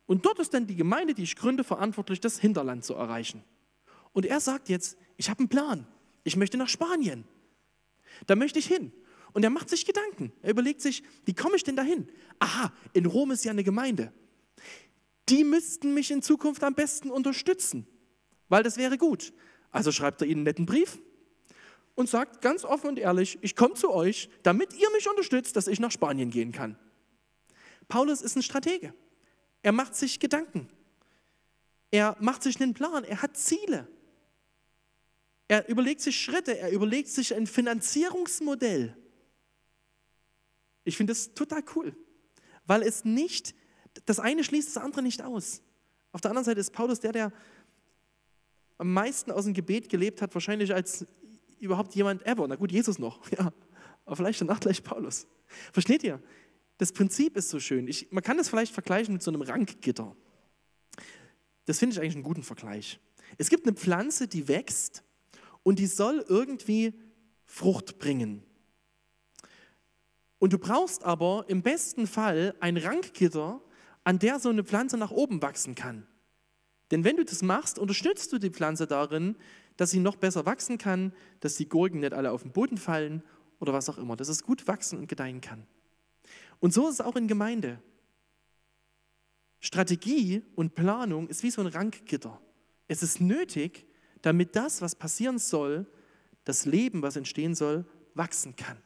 [0.05, 3.42] und dort ist dann die Gemeinde, die ich gründe, verantwortlich, das Hinterland zu erreichen.
[4.12, 5.87] Und er sagt jetzt, ich habe einen Plan.
[6.25, 7.25] Ich möchte nach Spanien.
[8.27, 8.92] Da möchte ich hin.
[9.33, 10.33] Und er macht sich Gedanken.
[10.42, 12.09] Er überlegt sich, wie komme ich denn dahin?
[12.38, 14.12] Aha, in Rom ist ja eine Gemeinde.
[15.29, 17.87] Die müssten mich in Zukunft am besten unterstützen,
[18.48, 19.33] weil das wäre gut.
[19.70, 20.98] Also schreibt er ihnen einen netten Brief
[21.94, 25.68] und sagt ganz offen und ehrlich, ich komme zu euch, damit ihr mich unterstützt, dass
[25.68, 26.77] ich nach Spanien gehen kann.
[27.88, 28.94] Paulus ist ein Stratege.
[29.62, 30.68] Er macht sich Gedanken.
[31.90, 33.05] Er macht sich einen Plan.
[33.05, 33.88] Er hat Ziele.
[35.48, 36.59] Er überlegt sich Schritte.
[36.59, 38.96] Er überlegt sich ein Finanzierungsmodell.
[40.85, 41.94] Ich finde das total cool,
[42.66, 43.55] weil es nicht,
[44.07, 45.62] das eine schließt das andere nicht aus.
[46.11, 47.33] Auf der anderen Seite ist Paulus der, der
[48.78, 51.07] am meisten aus dem Gebet gelebt hat, wahrscheinlich als
[51.61, 52.46] überhaupt jemand ever.
[52.48, 53.52] Na gut, Jesus noch, ja,
[54.05, 55.26] aber vielleicht danach gleich Paulus.
[55.72, 56.20] Versteht ihr?
[56.78, 57.87] Das Prinzip ist so schön.
[57.87, 60.16] Ich, man kann das vielleicht vergleichen mit so einem Rankgitter.
[61.66, 62.98] Das finde ich eigentlich einen guten Vergleich.
[63.38, 65.05] Es gibt eine Pflanze, die wächst
[65.62, 66.94] und die soll irgendwie
[67.44, 68.42] Frucht bringen.
[70.38, 73.61] Und du brauchst aber im besten Fall ein Rankgitter,
[74.05, 76.07] an der so eine Pflanze nach oben wachsen kann.
[76.90, 79.37] Denn wenn du das machst, unterstützt du die Pflanze darin,
[79.77, 83.22] dass sie noch besser wachsen kann, dass die Gurken nicht alle auf den Boden fallen
[83.61, 85.66] oder was auch immer, dass es gut wachsen und gedeihen kann.
[86.59, 87.81] Und so ist es auch in Gemeinde.
[89.61, 92.40] Strategie und Planung ist wie so ein Rankgitter.
[92.88, 93.87] Es ist nötig,
[94.22, 95.87] damit das, was passieren soll,
[96.44, 98.78] das Leben, was entstehen soll, wachsen kann.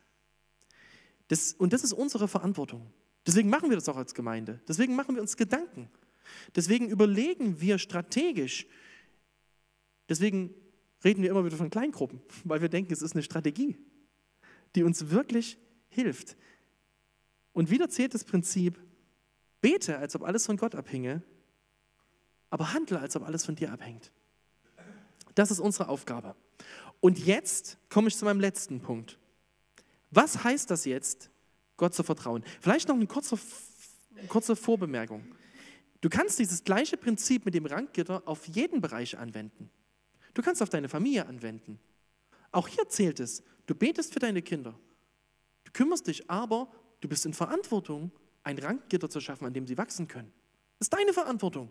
[1.29, 2.90] Das, und das ist unsere Verantwortung.
[3.27, 4.61] Deswegen machen wir das auch als Gemeinde.
[4.68, 5.90] Deswegen machen wir uns Gedanken.
[6.55, 8.66] Deswegen überlegen wir strategisch.
[10.09, 10.55] Deswegen
[11.05, 13.77] reden wir immer wieder von Kleingruppen, weil wir denken, es ist eine Strategie,
[14.75, 16.37] die uns wirklich hilft.
[17.53, 18.79] Und wieder zählt das Prinzip,
[19.61, 21.22] bete, als ob alles von Gott abhinge,
[22.51, 24.12] aber handle, als ob alles von dir abhängt.
[25.37, 26.35] Das ist unsere Aufgabe.
[27.01, 29.18] Und jetzt komme ich zu meinem letzten Punkt.
[30.11, 31.31] Was heißt das jetzt,
[31.77, 32.42] Gott zu vertrauen?
[32.61, 33.38] Vielleicht noch eine kurze,
[34.29, 35.25] kurze Vorbemerkung.
[36.01, 39.70] Du kannst dieses gleiche Prinzip mit dem Ranggitter auf jeden Bereich anwenden.
[40.33, 41.79] Du kannst auf deine Familie anwenden.
[42.51, 44.79] Auch hier zählt es, du betest für deine Kinder.
[45.64, 46.70] Du kümmerst dich, aber
[47.01, 48.11] du bist in Verantwortung,
[48.42, 50.33] ein Ranggitter zu schaffen, an dem sie wachsen können.
[50.79, 51.70] Das ist deine Verantwortung.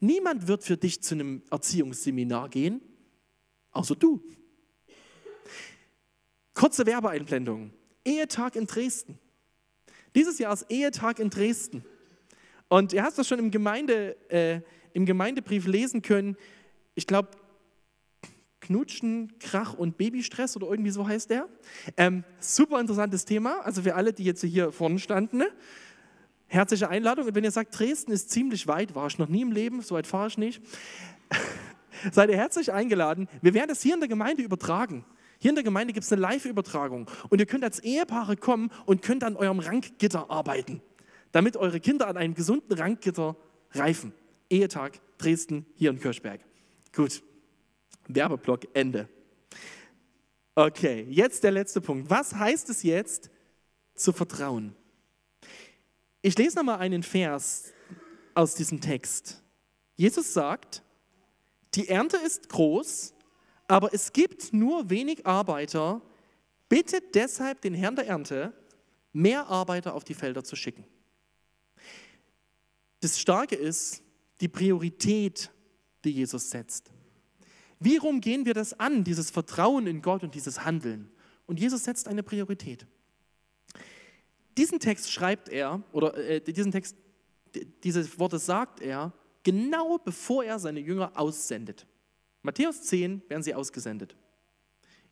[0.00, 2.82] Niemand wird für dich zu einem Erziehungsseminar gehen,
[3.72, 4.22] außer du.
[6.54, 7.72] Kurze Werbeeinblendung.
[8.04, 9.18] Ehetag in Dresden.
[10.14, 11.84] Dieses Jahr ist Ehetag in Dresden.
[12.68, 14.60] Und ihr hast das schon im, Gemeinde, äh,
[14.92, 16.36] im Gemeindebrief lesen können.
[16.94, 17.30] Ich glaube,
[18.60, 21.48] Knutschen, Krach und Babystress oder irgendwie so heißt der.
[21.96, 23.60] Ähm, super interessantes Thema.
[23.60, 25.38] Also für alle, die jetzt hier vorne standen.
[25.38, 25.48] Ne?
[26.48, 27.26] Herzliche Einladung.
[27.26, 29.94] Und wenn ihr sagt, Dresden ist ziemlich weit, war ich noch nie im Leben, so
[29.94, 30.62] weit fahre ich nicht.
[32.12, 33.28] Seid ihr herzlich eingeladen.
[33.42, 35.04] Wir werden das hier in der Gemeinde übertragen.
[35.40, 39.02] Hier in der Gemeinde gibt es eine Live-Übertragung und ihr könnt als Ehepaare kommen und
[39.02, 40.82] könnt an eurem Ranggitter arbeiten,
[41.30, 43.36] damit eure Kinder an einem gesunden Ranggitter
[43.72, 44.12] reifen.
[44.50, 46.40] Ehetag Dresden hier in Kirchberg.
[46.92, 47.22] Gut,
[48.08, 49.08] Werbeblock Ende.
[50.56, 52.10] Okay, jetzt der letzte Punkt.
[52.10, 53.30] Was heißt es jetzt
[53.94, 54.74] zu vertrauen?
[56.20, 57.72] Ich lese nochmal einen Vers
[58.34, 59.40] aus diesem Text.
[59.94, 60.82] Jesus sagt,
[61.78, 63.14] die Ernte ist groß,
[63.68, 66.02] aber es gibt nur wenig Arbeiter.
[66.68, 68.52] Bittet deshalb den Herrn der Ernte,
[69.12, 70.84] mehr Arbeiter auf die Felder zu schicken.
[72.98, 74.02] Das Starke ist
[74.40, 75.52] die Priorität,
[76.04, 76.90] die Jesus setzt.
[77.78, 81.08] Wie rum gehen wir das an, dieses Vertrauen in Gott und dieses Handeln?
[81.46, 82.88] Und Jesus setzt eine Priorität.
[84.56, 86.96] Diesen Text schreibt er, oder äh, diesen Text,
[87.84, 89.12] diese Worte sagt er,
[89.48, 91.86] genau bevor er seine Jünger aussendet.
[92.42, 94.14] Matthäus 10 werden sie ausgesendet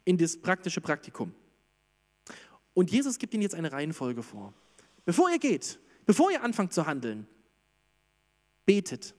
[0.05, 1.35] in das praktische Praktikum.
[2.75, 4.53] Und Jesus gibt ihnen jetzt eine Reihenfolge vor.
[5.07, 7.27] Bevor ihr geht, bevor ihr anfangt zu handeln,
[8.67, 9.15] betet.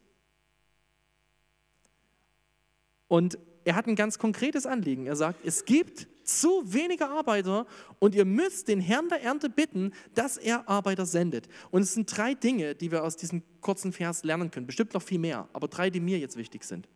[3.07, 5.07] Und er hat ein ganz konkretes Anliegen.
[5.07, 7.65] Er sagt, es gibt zu wenige Arbeiter
[7.99, 11.47] und ihr müsst den Herrn der Ernte bitten, dass er Arbeiter sendet.
[11.71, 14.67] Und es sind drei Dinge, die wir aus diesem kurzen Vers lernen können.
[14.67, 16.87] Bestimmt noch viel mehr, aber drei, die mir jetzt wichtig sind.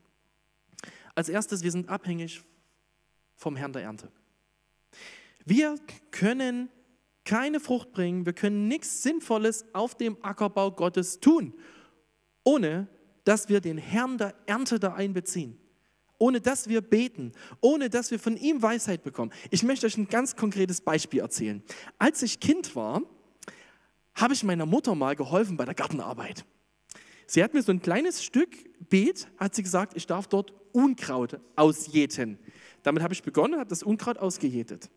[1.15, 2.43] Als erstes, wir sind abhängig
[3.35, 4.11] vom Herrn der Ernte.
[5.45, 5.75] Wir
[6.11, 6.69] können
[7.23, 11.53] keine Frucht bringen, wir können nichts Sinnvolles auf dem Ackerbau Gottes tun,
[12.43, 12.87] ohne
[13.23, 15.57] dass wir den Herrn der Ernte da einbeziehen
[16.21, 17.31] ohne dass wir beten,
[17.61, 19.31] ohne dass wir von ihm Weisheit bekommen.
[19.49, 21.63] Ich möchte euch ein ganz konkretes Beispiel erzählen.
[21.97, 23.01] Als ich Kind war,
[24.13, 26.45] habe ich meiner Mutter mal geholfen bei der Gartenarbeit.
[27.25, 28.49] Sie hat mir so ein kleines Stück
[28.87, 32.37] Beet, hat sie gesagt, ich darf dort Unkraut ausjäten.
[32.83, 34.91] Damit habe ich begonnen, habe das Unkraut ausgejätet.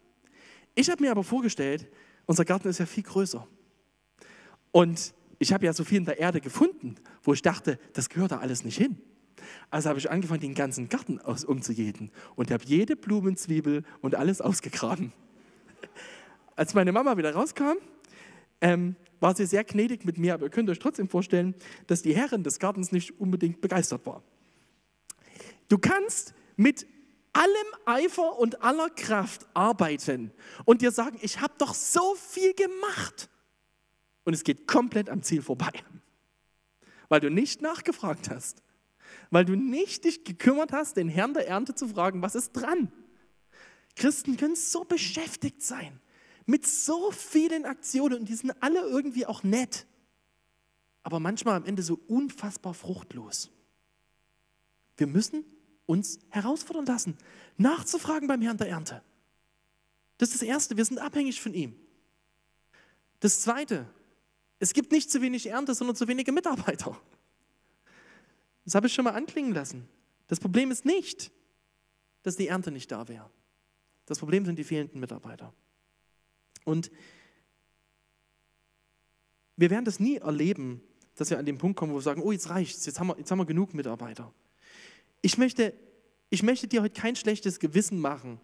[0.74, 1.88] Ich habe mir aber vorgestellt,
[2.26, 3.48] unser Garten ist ja viel größer.
[4.72, 8.32] Und ich habe ja so viel in der Erde gefunden, wo ich dachte, das gehört
[8.32, 9.00] da alles nicht hin.
[9.70, 14.40] Also habe ich angefangen, den ganzen Garten aus, umzujäten und habe jede Blumenzwiebel und alles
[14.40, 15.12] ausgegraben.
[16.57, 17.77] Als meine Mama wieder rauskam,
[18.61, 21.55] ähm, war sie sehr gnädig mit mir, aber ihr könnt euch trotzdem vorstellen,
[21.87, 24.22] dass die Herrin des Gartens nicht unbedingt begeistert war.
[25.68, 26.87] Du kannst mit
[27.33, 30.33] allem Eifer und aller Kraft arbeiten
[30.64, 33.29] und dir sagen, ich habe doch so viel gemacht.
[34.24, 35.72] Und es geht komplett am Ziel vorbei,
[37.09, 38.62] weil du nicht nachgefragt hast
[39.30, 42.92] weil du nicht dich gekümmert hast, den Herrn der Ernte zu fragen, was ist dran?
[43.96, 46.00] Christen können so beschäftigt sein
[46.46, 49.87] mit so vielen Aktionen und die sind alle irgendwie auch nett,
[51.02, 53.50] aber manchmal am Ende so unfassbar fruchtlos.
[54.96, 55.44] Wir müssen
[55.87, 57.16] uns herausfordern lassen,
[57.56, 59.02] nachzufragen beim Herrn der Ernte.
[60.18, 61.74] Das ist das Erste, wir sind abhängig von ihm.
[63.20, 63.87] Das Zweite,
[64.58, 67.00] es gibt nicht zu wenig Ernte, sondern zu wenige Mitarbeiter.
[68.64, 69.88] Das habe ich schon mal anklingen lassen.
[70.27, 71.31] Das Problem ist nicht,
[72.22, 73.31] dass die Ernte nicht da wäre.
[74.07, 75.53] Das Problem sind die fehlenden Mitarbeiter.
[76.64, 76.90] Und
[79.57, 80.83] wir werden das nie erleben,
[81.14, 83.38] dass wir an den Punkt kommen, wo wir sagen, oh, jetzt reicht's, jetzt jetzt haben
[83.38, 84.33] wir genug Mitarbeiter.
[85.22, 85.72] Ich möchte,
[86.31, 88.40] ich möchte dir heute kein schlechtes Gewissen machen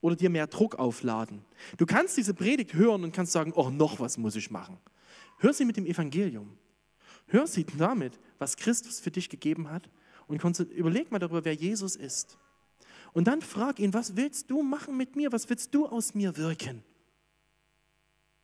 [0.00, 1.44] oder dir mehr Druck aufladen.
[1.78, 4.78] Du kannst diese Predigt hören und kannst sagen, oh, noch was muss ich machen.
[5.38, 6.58] Hör sie mit dem Evangelium.
[7.26, 9.88] Hör sie damit, was Christus für dich gegeben hat
[10.26, 12.36] und überleg mal darüber, wer Jesus ist.
[13.14, 15.32] Und dann frag ihn, was willst du machen mit mir?
[15.32, 16.84] Was willst du aus mir wirken?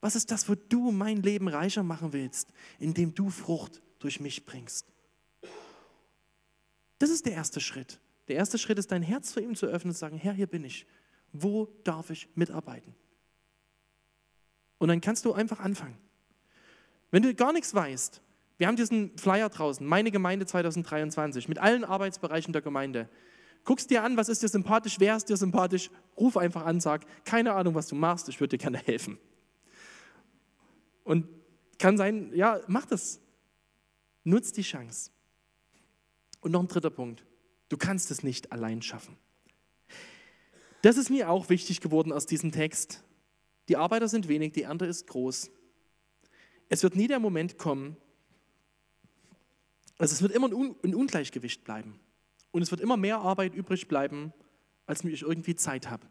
[0.00, 4.46] Was ist das, wo du mein Leben reicher machen willst, indem du Frucht durch mich
[4.46, 4.86] bringst?
[6.98, 8.00] Das ist der erste Schritt.
[8.28, 10.46] Der erste Schritt ist, dein Herz vor ihm zu öffnen und zu sagen, Herr, hier
[10.46, 10.86] bin ich.
[11.30, 12.94] Wo darf ich mitarbeiten?
[14.78, 15.98] Und dann kannst du einfach anfangen.
[17.10, 18.22] Wenn du gar nichts weißt,
[18.60, 23.08] wir haben diesen Flyer draußen, meine Gemeinde 2023, mit allen Arbeitsbereichen der Gemeinde.
[23.64, 27.06] Guckst dir an, was ist dir sympathisch, wer ist dir sympathisch, ruf einfach an, sag,
[27.24, 29.18] keine Ahnung, was du machst, ich würde dir gerne helfen.
[31.04, 31.26] Und
[31.78, 33.22] kann sein, ja, mach das.
[34.24, 35.10] Nutz die Chance.
[36.42, 37.24] Und noch ein dritter Punkt.
[37.70, 39.16] Du kannst es nicht allein schaffen.
[40.82, 43.02] Das ist mir auch wichtig geworden aus diesem Text.
[43.70, 45.50] Die Arbeiter sind wenig, die Ernte ist groß.
[46.68, 47.96] Es wird nie der Moment kommen,
[50.00, 52.00] also es wird immer ein Ungleichgewicht bleiben.
[52.52, 54.32] Und es wird immer mehr Arbeit übrig bleiben,
[54.86, 56.06] als ich irgendwie Zeit habe.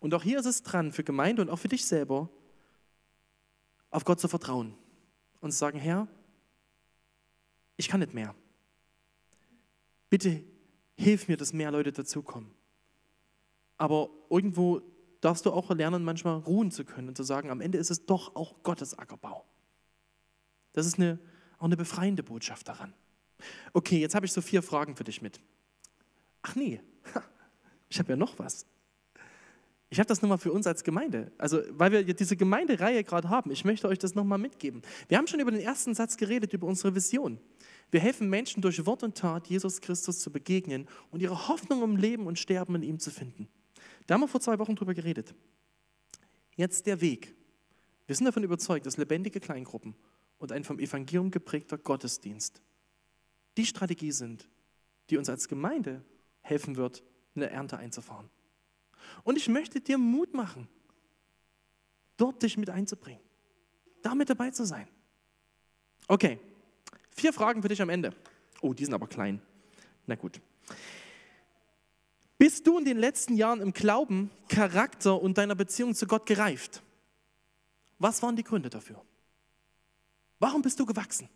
[0.00, 2.30] Und auch hier ist es dran, für Gemeinde und auch für dich selber,
[3.90, 4.74] auf Gott zu vertrauen
[5.40, 6.08] und zu sagen, Herr,
[7.76, 8.34] ich kann nicht mehr.
[10.08, 10.42] Bitte
[10.96, 12.50] hilf mir, dass mehr Leute dazukommen.
[13.76, 14.80] Aber irgendwo
[15.20, 18.06] darfst du auch lernen, manchmal ruhen zu können und zu sagen, am Ende ist es
[18.06, 19.44] doch auch Gottes Ackerbau.
[20.72, 21.18] Das ist eine
[21.64, 22.92] auch eine befreiende Botschaft daran.
[23.72, 25.40] Okay, jetzt habe ich so vier Fragen für dich mit.
[26.42, 26.78] Ach nee,
[27.88, 28.66] ich habe ja noch was.
[29.88, 31.32] Ich habe das nochmal für uns als Gemeinde.
[31.38, 34.82] Also, weil wir diese Gemeindereihe gerade haben, ich möchte euch das nochmal mitgeben.
[35.08, 37.40] Wir haben schon über den ersten Satz geredet, über unsere Vision.
[37.90, 41.96] Wir helfen Menschen durch Wort und Tat, Jesus Christus zu begegnen und ihre Hoffnung um
[41.96, 43.48] Leben und Sterben in ihm zu finden.
[44.06, 45.34] Da haben wir vor zwei Wochen drüber geredet.
[46.56, 47.34] Jetzt der Weg.
[48.06, 49.94] Wir sind davon überzeugt, dass lebendige Kleingruppen
[50.44, 52.60] und ein vom Evangelium geprägter Gottesdienst
[53.56, 54.48] die Strategie sind,
[55.10, 56.04] die uns als Gemeinde
[56.42, 57.02] helfen wird,
[57.34, 58.28] eine Ernte einzufahren.
[59.22, 60.68] Und ich möchte dir Mut machen,
[62.16, 63.22] dort dich mit einzubringen,
[64.02, 64.88] damit dabei zu sein.
[66.08, 66.38] Okay,
[67.10, 68.14] vier Fragen für dich am Ende.
[68.60, 69.40] Oh, die sind aber klein.
[70.06, 70.40] Na gut.
[72.36, 76.82] Bist du in den letzten Jahren im Glauben, Charakter und deiner Beziehung zu Gott gereift?
[77.98, 79.02] Was waren die Gründe dafür?
[80.38, 81.28] Warum bist du gewachsen?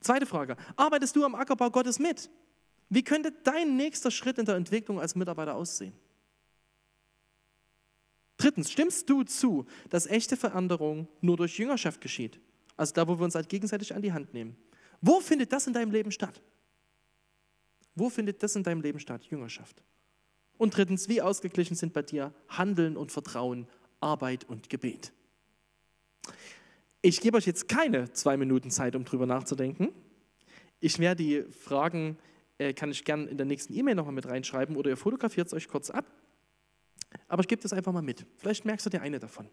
[0.00, 0.56] Zweite Frage.
[0.76, 2.30] Arbeitest du am Ackerbau Gottes mit?
[2.88, 5.94] Wie könnte dein nächster Schritt in der Entwicklung als Mitarbeiter aussehen?
[8.36, 12.40] Drittens, stimmst du zu, dass echte Veränderung nur durch Jüngerschaft geschieht?
[12.76, 14.56] Also da, wo wir uns halt gegenseitig an die Hand nehmen.
[15.00, 16.42] Wo findet das in deinem Leben statt?
[17.94, 19.24] Wo findet das in deinem Leben statt?
[19.24, 19.82] Jüngerschaft.
[20.58, 23.68] Und drittens, wie ausgeglichen sind bei dir Handeln und Vertrauen,
[24.00, 25.12] Arbeit und Gebet?
[27.04, 29.88] Ich gebe euch jetzt keine zwei Minuten Zeit, um drüber nachzudenken.
[30.78, 32.16] Ich werde die Fragen,
[32.58, 35.52] äh, kann ich gerne in der nächsten E-Mail nochmal mit reinschreiben oder ihr fotografiert es
[35.52, 36.06] euch kurz ab.
[37.26, 38.24] Aber ich gebe das einfach mal mit.
[38.36, 39.48] Vielleicht merkst du dir eine davon.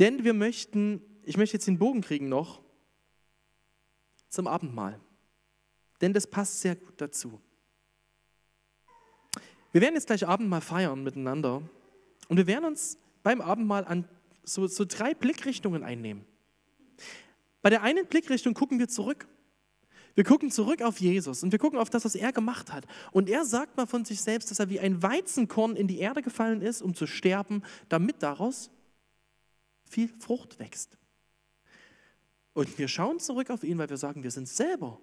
[0.00, 2.60] Denn wir möchten, ich möchte jetzt den Bogen kriegen noch
[4.28, 4.98] zum Abendmahl.
[6.00, 7.40] Denn das passt sehr gut dazu.
[9.70, 11.62] Wir werden jetzt gleich Abendmahl feiern miteinander
[12.28, 14.08] und wir werden uns beim Abendmahl an
[14.42, 16.26] so, so drei Blickrichtungen einnehmen.
[17.62, 19.28] Bei der einen Blickrichtung gucken wir zurück.
[20.14, 22.86] Wir gucken zurück auf Jesus und wir gucken auf das, was er gemacht hat.
[23.12, 26.20] Und er sagt mal von sich selbst, dass er wie ein Weizenkorn in die Erde
[26.20, 28.70] gefallen ist, um zu sterben, damit daraus
[29.84, 30.98] viel Frucht wächst.
[32.52, 35.00] Und wir schauen zurück auf ihn, weil wir sagen, wir sind selber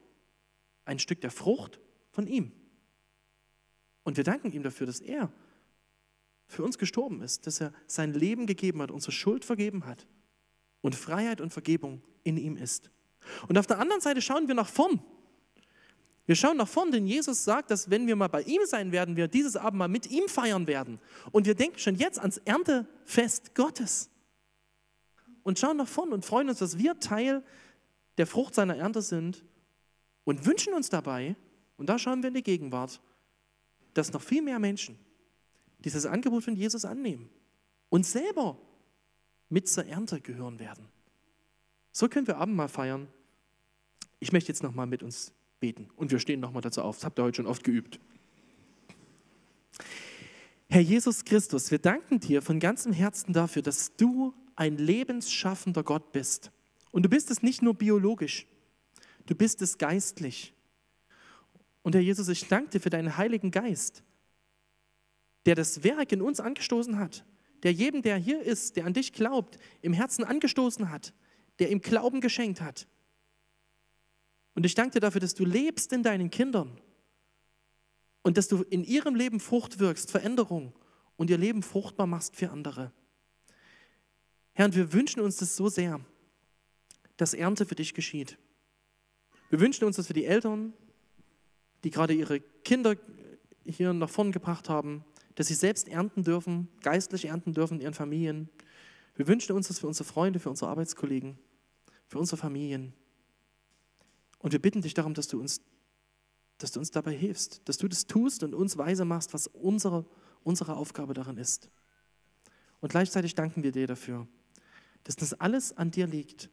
[0.85, 1.79] ein Stück der Frucht
[2.11, 2.51] von ihm.
[4.03, 5.31] Und wir danken ihm dafür, dass er
[6.45, 10.05] für uns gestorben ist, dass er sein Leben gegeben hat, unsere Schuld vergeben hat
[10.81, 12.91] und Freiheit und Vergebung in ihm ist.
[13.47, 15.01] Und auf der anderen Seite schauen wir nach vorn.
[16.25, 19.15] Wir schauen nach vorn, denn Jesus sagt, dass wenn wir mal bei ihm sein werden,
[19.15, 20.99] wir dieses Abend mal mit ihm feiern werden.
[21.31, 24.09] Und wir denken schon jetzt ans Erntefest Gottes.
[25.41, 27.43] Und schauen nach vorn und freuen uns, dass wir Teil
[28.19, 29.43] der Frucht seiner Ernte sind
[30.23, 31.35] und wünschen uns dabei,
[31.77, 33.01] und da schauen wir in die Gegenwart,
[33.93, 34.99] dass noch viel mehr Menschen
[35.79, 37.29] dieses Angebot von Jesus annehmen
[37.89, 38.59] und selber
[39.49, 40.87] mit zur Ernte gehören werden.
[41.91, 43.07] So können wir Abendmahl feiern.
[44.19, 46.97] Ich möchte jetzt nochmal mit uns beten und wir stehen nochmal dazu auf.
[46.97, 47.99] Das habt ihr heute schon oft geübt.
[50.69, 56.11] Herr Jesus Christus, wir danken dir von ganzem Herzen dafür, dass du ein lebensschaffender Gott
[56.11, 56.51] bist.
[56.91, 58.45] Und du bist es nicht nur biologisch,
[59.25, 60.53] du bist es geistlich.
[61.81, 64.03] Und Herr Jesus, ich danke dir für deinen Heiligen Geist,
[65.45, 67.25] der das Werk in uns angestoßen hat,
[67.63, 71.13] der jedem, der hier ist, der an dich glaubt, im Herzen angestoßen hat,
[71.59, 72.87] der ihm Glauben geschenkt hat.
[74.55, 76.79] Und ich danke dir dafür, dass du lebst in deinen Kindern
[78.23, 80.73] und dass du in ihrem Leben Frucht wirkst, Veränderung
[81.15, 82.91] und ihr Leben fruchtbar machst für andere.
[84.53, 86.01] Herr, und wir wünschen uns das so sehr,
[87.17, 88.37] dass Ernte für dich geschieht.
[89.49, 90.73] Wir wünschen uns das für die Eltern,
[91.83, 92.95] die gerade ihre Kinder
[93.65, 95.03] hier nach vorn gebracht haben,
[95.39, 98.49] dass sie selbst ernten dürfen, geistlich ernten dürfen in ihren Familien.
[99.15, 101.39] Wir wünschen uns das für unsere Freunde, für unsere Arbeitskollegen,
[102.07, 102.91] für unsere Familien.
[104.39, 105.61] Und wir bitten dich darum, dass du uns,
[106.57, 110.05] dass du uns dabei hilfst, dass du das tust und uns weise machst, was unsere,
[110.43, 111.69] unsere Aufgabe darin ist.
[112.81, 114.27] Und gleichzeitig danken wir dir dafür,
[115.05, 116.49] dass das alles an dir liegt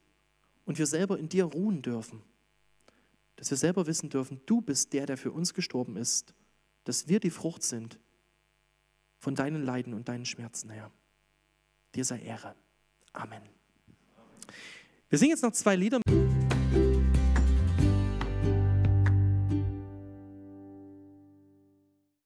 [0.64, 2.22] und wir selber in dir ruhen dürfen.
[3.35, 6.35] Dass wir selber wissen dürfen, du bist der, der für uns gestorben ist,
[6.85, 7.99] dass wir die Frucht sind
[9.19, 10.91] von deinen Leiden und deinen Schmerzen, Herr.
[11.95, 12.55] Dir sei Ehre.
[13.13, 13.43] Amen.
[15.09, 16.01] Wir singen jetzt noch zwei Lieder.